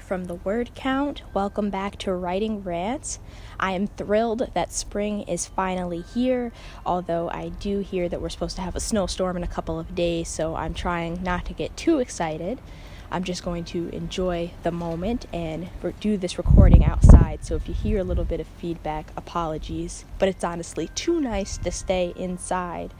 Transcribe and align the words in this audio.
From 0.00 0.26
the 0.26 0.34
Word 0.34 0.74
Count. 0.74 1.22
Welcome 1.34 1.70
back 1.70 1.96
to 1.98 2.12
Writing 2.12 2.62
Rants. 2.62 3.18
I 3.58 3.72
am 3.72 3.86
thrilled 3.86 4.50
that 4.54 4.72
spring 4.72 5.22
is 5.22 5.46
finally 5.46 6.02
here, 6.02 6.52
although 6.86 7.28
I 7.30 7.48
do 7.48 7.80
hear 7.80 8.08
that 8.08 8.20
we're 8.20 8.28
supposed 8.28 8.56
to 8.56 8.62
have 8.62 8.76
a 8.76 8.80
snowstorm 8.80 9.36
in 9.36 9.42
a 9.42 9.48
couple 9.48 9.78
of 9.78 9.94
days, 9.94 10.28
so 10.28 10.54
I'm 10.54 10.74
trying 10.74 11.22
not 11.22 11.44
to 11.46 11.52
get 11.52 11.76
too 11.76 11.98
excited. 11.98 12.60
I'm 13.10 13.24
just 13.24 13.44
going 13.44 13.64
to 13.66 13.88
enjoy 13.88 14.52
the 14.62 14.70
moment 14.70 15.26
and 15.32 15.68
do 16.00 16.16
this 16.16 16.38
recording 16.38 16.84
outside. 16.84 17.44
So 17.44 17.56
if 17.56 17.68
you 17.68 17.74
hear 17.74 17.98
a 17.98 18.04
little 18.04 18.24
bit 18.24 18.40
of 18.40 18.46
feedback, 18.46 19.10
apologies, 19.16 20.04
but 20.18 20.28
it's 20.28 20.44
honestly 20.44 20.88
too 20.88 21.20
nice 21.20 21.58
to 21.58 21.70
stay 21.70 22.12
inside. 22.16 22.94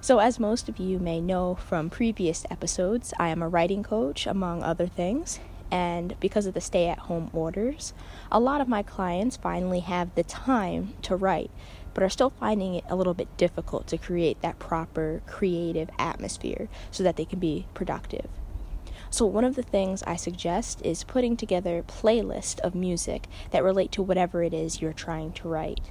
So, 0.00 0.18
as 0.18 0.40
most 0.40 0.68
of 0.68 0.78
you 0.78 0.98
may 0.98 1.20
know 1.20 1.54
from 1.54 1.88
previous 1.88 2.44
episodes, 2.50 3.14
I 3.20 3.28
am 3.28 3.40
a 3.40 3.48
writing 3.48 3.84
coach, 3.84 4.26
among 4.26 4.64
other 4.64 4.88
things. 4.88 5.38
And 5.72 6.14
because 6.20 6.44
of 6.44 6.52
the 6.52 6.60
stay 6.60 6.88
at 6.88 6.98
home 6.98 7.30
orders, 7.32 7.94
a 8.30 8.38
lot 8.38 8.60
of 8.60 8.68
my 8.68 8.82
clients 8.82 9.38
finally 9.38 9.80
have 9.80 10.14
the 10.14 10.22
time 10.22 10.92
to 11.00 11.16
write, 11.16 11.50
but 11.94 12.04
are 12.04 12.10
still 12.10 12.28
finding 12.28 12.74
it 12.74 12.84
a 12.90 12.94
little 12.94 13.14
bit 13.14 13.34
difficult 13.38 13.86
to 13.86 13.96
create 13.96 14.42
that 14.42 14.58
proper 14.58 15.22
creative 15.26 15.88
atmosphere 15.98 16.68
so 16.90 17.02
that 17.02 17.16
they 17.16 17.24
can 17.24 17.38
be 17.38 17.64
productive. 17.72 18.28
So, 19.08 19.24
one 19.24 19.44
of 19.44 19.56
the 19.56 19.62
things 19.62 20.02
I 20.02 20.16
suggest 20.16 20.84
is 20.84 21.04
putting 21.04 21.38
together 21.38 21.78
a 21.78 21.82
playlist 21.82 22.60
of 22.60 22.74
music 22.74 23.26
that 23.50 23.64
relate 23.64 23.92
to 23.92 24.02
whatever 24.02 24.42
it 24.42 24.52
is 24.52 24.82
you're 24.82 24.92
trying 24.92 25.32
to 25.32 25.48
write. 25.48 25.90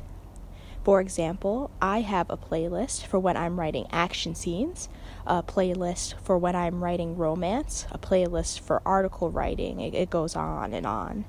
For 0.84 1.00
example, 1.00 1.70
I 1.80 2.02
have 2.02 2.30
a 2.30 2.38
playlist 2.38 3.06
for 3.06 3.20
when 3.20 3.38
I'm 3.38 3.60
writing 3.60 3.86
action 3.92 4.34
scenes, 4.34 4.90
a 5.28 5.44
playlist 5.44 6.16
for 6.24 6.40
when 6.40 6.56
I'm 6.56 6.84
writing 6.84 7.16
romance, 7.16 7.86
a 7.92 8.00
playlist 8.00 8.62
for 8.62 8.82
article 8.84 9.30
writing. 9.30 9.80
It, 9.80 9.94
it, 9.94 10.10
goes 10.10 10.36
on 10.36 10.74
and 10.74 10.88
on. 10.88 11.26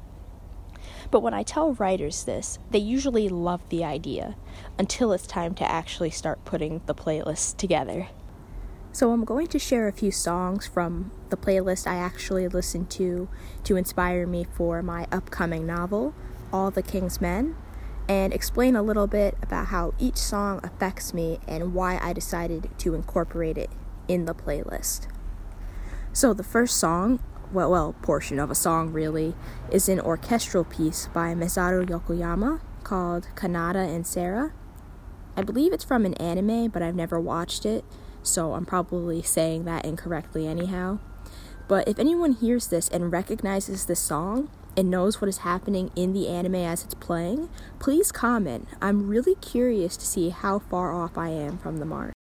But 1.11 1.21
when 1.21 1.35
I 1.35 1.43
tell 1.43 1.75
writers 1.75 2.25
this, 2.25 2.59
they 2.71 2.79
usually 2.79 3.29
love 3.29 3.61
the 3.69 3.85
idea 3.85 4.37
until 4.79 5.13
it's 5.13 5.27
time 5.27 5.55
to 5.57 5.71
actually 5.71 6.11
start 6.11 6.47
putting 6.47 6.81
the 6.87 6.95
playlist 6.95 7.59
together. 7.59 8.09
So 8.93 9.13
I'm 9.13 9.25
going 9.25 9.49
to 9.49 9.59
share 9.59 9.87
a 9.87 9.93
few 9.93 10.11
songs 10.11 10.67
from 10.67 11.11
the 11.29 11.37
playlist 11.37 11.87
I 11.87 11.97
actually 11.97 12.49
listened 12.49 12.91
to 12.93 13.29
to 13.65 13.77
inspire 13.77 14.27
me 14.27 14.45
for 14.45 14.83
my 14.83 15.07
upcoming 15.13 15.67
novel, 15.67 16.15
All 16.53 16.71
the 16.71 16.83
King's 16.83 17.21
Men 17.21 17.55
and 18.09 18.33
explain 18.33 18.77
a 18.77 18.83
little 18.83 19.07
bit 19.07 19.37
about 19.43 19.67
how 19.67 19.95
each 19.99 20.17
song 20.17 20.61
affects 20.63 21.15
me 21.15 21.39
and 21.47 21.75
why 21.75 21.99
I 22.03 22.13
decided 22.13 22.71
to 22.79 22.95
incorporate 22.95 23.59
it 23.59 23.71
in 24.09 24.25
the 24.25 24.35
playlist. 24.35 25.07
So, 26.13 26.35
the 26.35 26.45
first 26.45 26.77
song, 26.77 27.21
well, 27.53 27.71
well, 27.71 27.95
portion 28.03 28.39
of 28.39 28.51
a 28.51 28.55
song 28.55 28.93
really, 28.93 29.35
is 29.71 29.89
an 29.89 30.01
orchestral 30.01 30.65
piece 30.65 31.09
by 31.15 31.35
Masaru 31.35 31.89
Yokoyama 31.89 32.61
called 32.85 33.29
Kanata 33.35 33.87
and 33.87 34.07
Sarah. 34.07 34.53
I 35.37 35.43
believe 35.43 35.73
it's 35.73 35.85
from 35.85 36.05
an 36.05 36.15
anime, 36.15 36.69
but 36.69 36.83
I've 36.83 36.95
never 36.95 37.19
watched 37.19 37.65
it, 37.65 37.85
so 38.23 38.53
I'm 38.53 38.67
probably 38.67 39.23
saying 39.23 39.65
that 39.65 39.85
incorrectly 39.85 40.47
anyhow. 40.47 40.99
But 41.69 41.89
if 41.89 41.99
anyone 41.99 42.33
hears 42.33 42.67
this 42.67 42.89
and 42.89 43.11
recognizes 43.11 43.87
this 43.87 44.01
song, 44.01 44.51
and 44.77 44.91
knows 44.91 45.21
what 45.21 45.29
is 45.29 45.39
happening 45.39 45.91
in 45.95 46.13
the 46.13 46.29
anime 46.29 46.55
as 46.55 46.85
it's 46.85 46.95
playing, 46.95 47.49
please 47.79 48.13
comment. 48.13 48.69
I'm 48.81 49.09
really 49.09 49.35
curious 49.37 49.97
to 49.97 50.07
see 50.07 50.31
how 50.31 50.59
far 50.59 50.95
off 50.95 51.19
I 51.19 51.29
am 51.29 51.59
from 51.59 51.79
the 51.79 51.85
mark. 51.85 52.12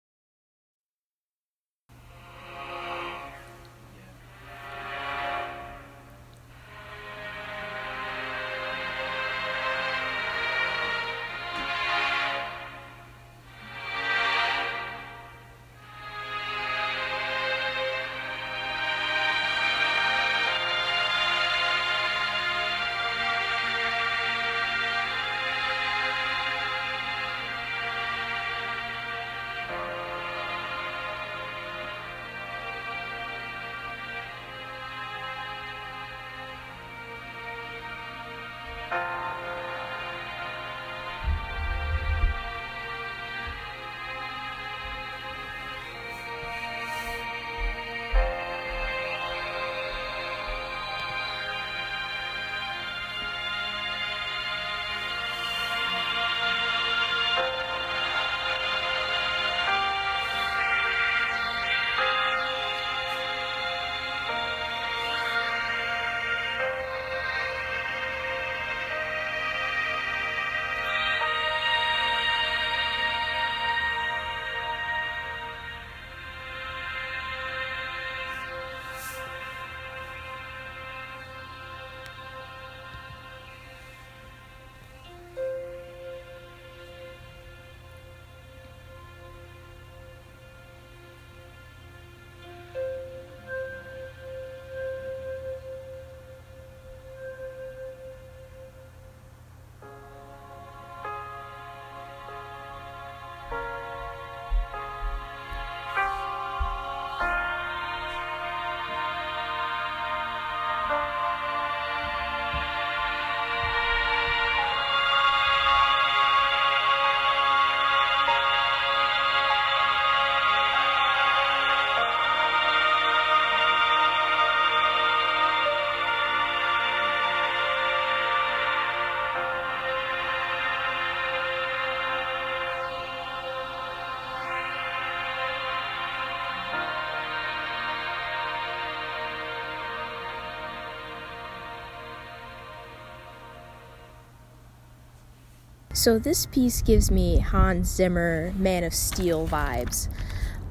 So, 145.94 146.18
this 146.18 146.46
piece 146.46 146.80
gives 146.80 147.10
me 147.10 147.40
Hans 147.40 147.86
Zimmer, 147.86 148.54
Man 148.56 148.82
of 148.82 148.94
Steel 148.94 149.46
vibes. 149.46 150.08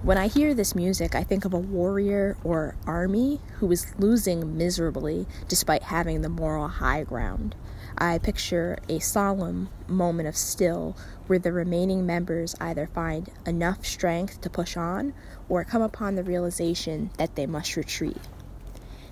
When 0.01 0.17
I 0.17 0.27
hear 0.27 0.55
this 0.55 0.73
music, 0.73 1.13
I 1.13 1.23
think 1.23 1.45
of 1.45 1.53
a 1.53 1.59
warrior 1.59 2.37
or 2.43 2.75
army 2.87 3.39
who 3.59 3.71
is 3.71 3.93
losing 3.99 4.57
miserably 4.57 5.27
despite 5.47 5.83
having 5.83 6.21
the 6.23 6.29
moral 6.29 6.67
high 6.67 7.03
ground. 7.03 7.53
I 7.99 8.17
picture 8.17 8.79
a 8.89 8.97
solemn 8.97 9.69
moment 9.87 10.27
of 10.27 10.35
still 10.35 10.97
where 11.27 11.37
the 11.37 11.51
remaining 11.51 12.03
members 12.03 12.55
either 12.59 12.87
find 12.87 13.29
enough 13.45 13.85
strength 13.85 14.41
to 14.41 14.49
push 14.49 14.75
on 14.75 15.13
or 15.47 15.63
come 15.63 15.83
upon 15.83 16.15
the 16.15 16.23
realization 16.23 17.11
that 17.19 17.35
they 17.35 17.45
must 17.45 17.75
retreat. 17.75 18.17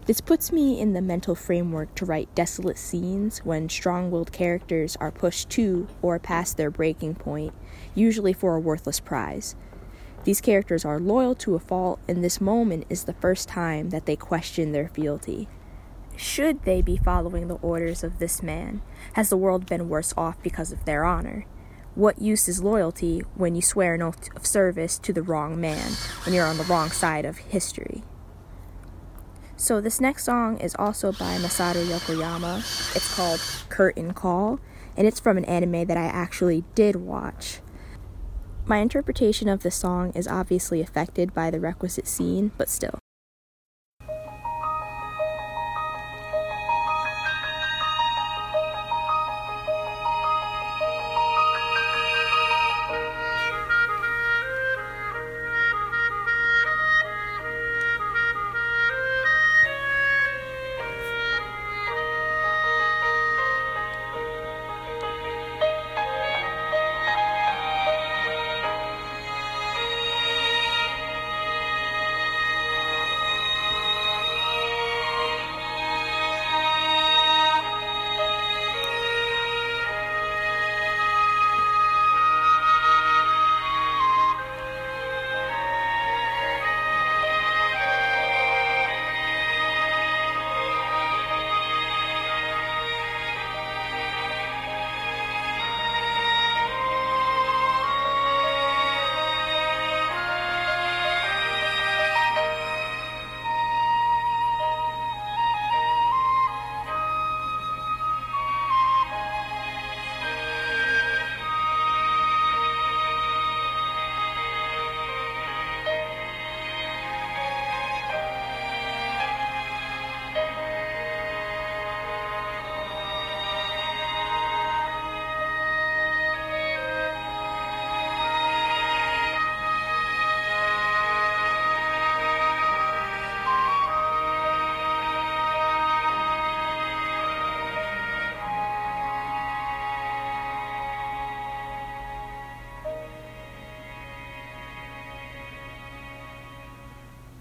This 0.09 0.21
puts 0.21 0.51
me 0.51 0.79
in 0.79 0.93
the 0.93 1.03
mental 1.03 1.35
framework 1.35 1.93
to 1.93 2.03
write 2.03 2.33
desolate 2.33 2.79
scenes 2.79 3.45
when 3.45 3.69
strong 3.69 4.09
willed 4.09 4.31
characters 4.31 4.95
are 4.95 5.11
pushed 5.11 5.51
to 5.51 5.87
or 6.01 6.17
past 6.17 6.57
their 6.57 6.71
breaking 6.71 7.13
point, 7.13 7.53
usually 7.93 8.33
for 8.33 8.55
a 8.55 8.59
worthless 8.59 8.99
prize. 8.99 9.55
These 10.23 10.41
characters 10.41 10.83
are 10.83 10.99
loyal 10.99 11.35
to 11.35 11.53
a 11.53 11.59
fault, 11.59 11.99
and 12.07 12.23
this 12.23 12.41
moment 12.41 12.87
is 12.89 13.03
the 13.03 13.13
first 13.13 13.47
time 13.47 13.91
that 13.91 14.07
they 14.07 14.15
question 14.15 14.71
their 14.71 14.87
fealty. 14.87 15.47
Should 16.15 16.63
they 16.63 16.81
be 16.81 16.97
following 16.97 17.47
the 17.47 17.59
orders 17.61 18.03
of 18.03 18.17
this 18.17 18.41
man? 18.41 18.81
Has 19.13 19.29
the 19.29 19.37
world 19.37 19.67
been 19.67 19.89
worse 19.89 20.11
off 20.17 20.41
because 20.41 20.71
of 20.71 20.85
their 20.85 21.05
honor? 21.05 21.45
What 21.93 22.19
use 22.19 22.49
is 22.49 22.63
loyalty 22.63 23.21
when 23.35 23.53
you 23.53 23.61
swear 23.61 23.93
an 23.93 24.01
oath 24.01 24.35
of 24.35 24.47
service 24.47 24.97
to 24.97 25.13
the 25.13 25.21
wrong 25.21 25.61
man, 25.61 25.91
when 26.25 26.33
you're 26.33 26.47
on 26.47 26.57
the 26.57 26.63
wrong 26.63 26.89
side 26.89 27.25
of 27.25 27.37
history? 27.37 28.03
So, 29.61 29.81
this 29.81 29.99
next 29.99 30.23
song 30.23 30.57
is 30.59 30.73
also 30.79 31.11
by 31.11 31.35
Masaru 31.35 31.85
Yokoyama. 31.85 32.59
It's 32.95 33.13
called 33.13 33.41
Curtain 33.67 34.13
Call, 34.13 34.61
and 34.95 35.05
it's 35.05 35.19
from 35.19 35.37
an 35.37 35.43
anime 35.43 35.85
that 35.87 35.97
I 35.97 36.05
actually 36.05 36.63
did 36.75 36.95
watch. 36.95 37.59
My 38.65 38.77
interpretation 38.77 39.49
of 39.49 39.61
the 39.61 39.69
song 39.69 40.13
is 40.15 40.29
obviously 40.29 40.79
affected 40.79 41.33
by 41.33 41.51
the 41.51 41.59
requisite 41.59 42.07
scene, 42.07 42.53
but 42.57 42.69
still. 42.69 42.98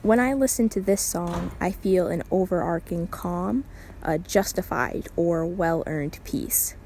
When 0.08 0.20
I 0.20 0.32
listen 0.32 0.70
to 0.70 0.80
this 0.80 1.02
song, 1.02 1.50
I 1.60 1.70
feel 1.70 2.06
an 2.06 2.22
overarching 2.30 3.08
calm, 3.08 3.64
a 4.02 4.18
justified 4.18 5.08
or 5.16 5.44
well 5.44 5.82
earned 5.86 6.18
peace. 6.24 6.76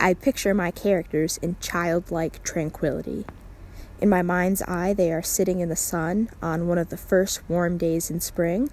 I 0.00 0.14
picture 0.14 0.54
my 0.54 0.70
characters 0.70 1.36
in 1.42 1.56
childlike 1.60 2.42
tranquility. 2.42 3.26
In 4.00 4.08
my 4.08 4.22
mind's 4.22 4.62
eye, 4.62 4.94
they 4.94 5.12
are 5.12 5.20
sitting 5.20 5.60
in 5.60 5.68
the 5.68 5.76
sun 5.76 6.30
on 6.40 6.66
one 6.66 6.78
of 6.78 6.88
the 6.88 6.96
first 6.96 7.46
warm 7.46 7.76
days 7.76 8.10
in 8.10 8.20
spring. 8.20 8.70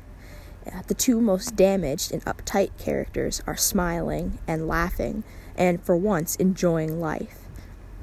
The 0.87 0.93
two 0.93 1.19
most 1.19 1.57
damaged 1.57 2.13
and 2.13 2.23
uptight 2.23 2.77
characters 2.77 3.41
are 3.45 3.57
smiling 3.57 4.39
and 4.47 4.65
laughing 4.65 5.25
and, 5.57 5.83
for 5.83 5.97
once, 5.97 6.37
enjoying 6.37 7.01
life. 7.01 7.49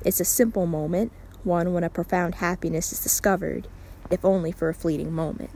It's 0.04 0.20
a 0.20 0.26
simple 0.26 0.66
moment, 0.66 1.10
one 1.42 1.72
when 1.72 1.84
a 1.84 1.88
profound 1.88 2.34
happiness 2.34 2.92
is 2.92 3.02
discovered, 3.02 3.66
if 4.10 4.26
only 4.26 4.52
for 4.52 4.68
a 4.68 4.74
fleeting 4.74 5.14
moment. 5.14 5.48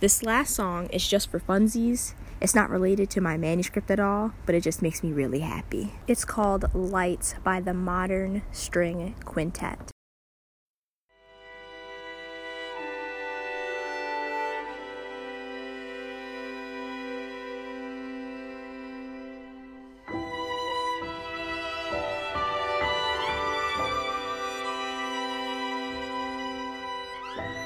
This 0.00 0.22
last 0.22 0.54
song 0.54 0.88
is 0.88 1.08
just 1.08 1.30
for 1.30 1.40
funsies. 1.40 2.14
It's 2.40 2.54
not 2.54 2.68
related 2.68 3.08
to 3.10 3.20
my 3.20 3.36
manuscript 3.36 3.90
at 3.90 4.00
all, 4.00 4.32
but 4.44 4.54
it 4.54 4.62
just 4.62 4.82
makes 4.82 5.02
me 5.02 5.12
really 5.12 5.40
happy. 5.40 5.94
It's 6.06 6.24
called 6.24 6.74
Lights 6.74 7.36
by 7.44 7.60
the 7.60 7.72
Modern 7.72 8.42
String 8.52 9.14
Quintet. 9.24 9.90
Thank 27.36 27.63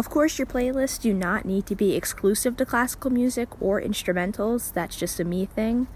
Of 0.00 0.08
course, 0.08 0.38
your 0.38 0.46
playlists 0.46 0.98
do 0.98 1.12
not 1.12 1.44
need 1.44 1.66
to 1.66 1.76
be 1.76 1.94
exclusive 1.94 2.56
to 2.56 2.64
classical 2.64 3.10
music 3.10 3.60
or 3.60 3.82
instrumentals, 3.82 4.72
that's 4.72 4.96
just 4.96 5.20
a 5.20 5.24
me 5.24 5.44
thing. 5.44 5.88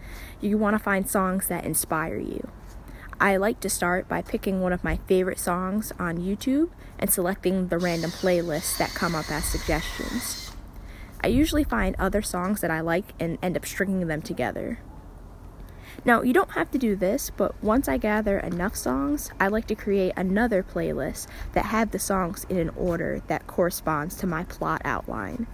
You 0.43 0.59
want 0.59 0.75
to 0.75 0.79
find 0.79 1.09
songs 1.09 1.49
that 1.49 1.65
inspire 1.65 2.19
you. 2.19 2.47
I 3.19 3.39
like 3.39 3.61
to 3.61 3.71
start 3.71 4.07
by 4.07 4.21
picking 4.21 4.61
one 4.61 4.75
of 4.75 4.85
my 4.85 4.99
favorite 5.07 5.39
songs 5.39 5.91
on 5.99 6.19
YouTube 6.19 6.69
and 6.99 7.11
selecting 7.11 7.69
the 7.69 7.79
random 7.79 8.11
playlists 8.11 8.77
that 8.77 8.93
come 8.93 9.15
up 9.15 9.31
as 9.31 9.47
suggestions. 9.47 10.51
I 11.23 11.29
usually 11.29 11.65
find 11.65 11.97
other 11.99 12.21
songs 12.21 12.61
that 12.61 12.71
I 12.71 12.81
like 12.81 13.15
and 13.19 13.39
end 13.41 13.57
up 13.57 13.65
stringing 13.65 14.07
them 14.07 14.21
together. 14.21 14.81
Now, 16.05 16.23
you 16.23 16.33
don't 16.33 16.53
have 16.53 16.71
to 16.73 16.79
do 16.79 16.97
this, 16.97 17.31
but 17.31 17.63
once 17.63 17.89
I 17.89 17.97
gather 17.97 18.39
enough 18.39 18.77
songs, 18.77 19.31
I 19.39 19.49
like 19.49 19.67
to 19.69 19.75
create 19.75 20.13
another 20.17 20.63
playlist 20.63 21.27
that 21.53 21.67
have 21.67 21.91
the 21.91 21.99
songs 21.99 22.45
in 22.49 22.59
an 22.59 22.71
order 22.71 23.23
that 23.27 23.47
corresponds 23.47 24.15
to 24.17 24.27
my 24.27 24.45
plot 24.45 24.83
outline. 24.85 25.47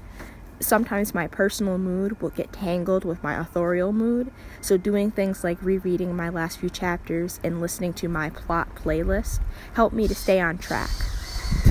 Sometimes 0.60 1.14
my 1.14 1.26
personal 1.26 1.78
mood 1.78 2.20
will 2.20 2.30
get 2.30 2.52
tangled 2.52 3.04
with 3.04 3.22
my 3.22 3.34
authorial 3.34 3.92
mood, 3.92 4.30
so 4.60 4.76
doing 4.76 5.10
things 5.10 5.42
like 5.42 5.62
rereading 5.62 6.14
my 6.14 6.28
last 6.28 6.58
few 6.58 6.68
chapters 6.68 7.40
and 7.42 7.62
listening 7.62 7.94
to 7.94 8.08
my 8.08 8.28
plot 8.28 8.74
playlist 8.74 9.40
help 9.72 9.94
me 9.94 10.06
to 10.06 10.14
stay 10.14 10.38
on 10.38 10.58
track. 10.58 10.90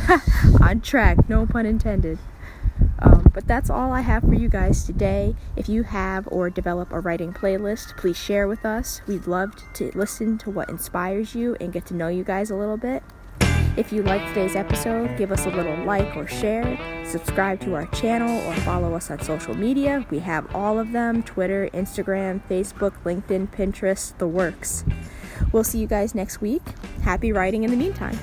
on 0.62 0.82
track, 0.82 1.30
no 1.30 1.46
pun 1.46 1.68
intended. 1.68 2.18
But 3.40 3.48
that's 3.48 3.70
all 3.70 3.94
I 3.94 4.02
have 4.02 4.24
for 4.24 4.34
you 4.34 4.50
guys 4.50 4.84
today. 4.84 5.34
If 5.56 5.70
you 5.70 5.84
have 5.84 6.28
or 6.30 6.50
develop 6.50 6.92
a 6.92 7.00
writing 7.00 7.32
playlist, 7.32 7.96
please 7.96 8.18
share 8.18 8.50
with 8.50 8.66
us. 8.66 9.02
We'd 9.08 9.28
love 9.28 9.54
to 9.76 9.92
listen 9.96 10.38
to 10.40 10.50
what 10.50 10.68
inspires 10.68 11.36
you 11.36 11.56
and 11.62 11.72
get 11.72 11.86
to 11.86 11.94
know 11.94 12.10
you 12.10 12.26
guys 12.26 12.52
a 12.52 12.56
little 12.58 12.76
bit. 12.76 13.02
If 13.78 13.94
you 13.94 14.04
liked 14.04 14.28
today's 14.28 14.58
episode, 14.58 15.18
give 15.18 15.32
us 15.32 15.46
a 15.46 15.52
little 15.52 15.86
like 15.86 16.18
or 16.18 16.28
share, 16.28 16.78
subscribe 17.06 17.62
to 17.62 17.76
our 17.76 17.86
channel, 17.86 18.46
or 18.46 18.54
follow 18.56 18.94
us 18.94 19.10
on 19.10 19.22
social 19.22 19.56
media. 19.56 20.06
We 20.10 20.20
have 20.20 20.54
all 20.54 20.78
of 20.78 20.92
them 20.92 21.24
Twitter, 21.24 21.70
Instagram, 21.74 22.42
Facebook, 22.50 23.02
LinkedIn, 23.06 23.54
Pinterest, 23.54 24.18
the 24.18 24.28
works. 24.28 24.84
We'll 25.54 25.64
see 25.64 25.80
you 25.80 25.88
guys 25.88 26.14
next 26.14 26.42
week. 26.42 26.64
Happy 27.04 27.32
writing 27.32 27.64
in 27.64 27.72
the 27.72 27.78
meantime. 27.78 28.20